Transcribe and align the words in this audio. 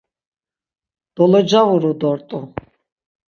Dolocavuru 1.15 1.91
dort̆u. 2.01 2.39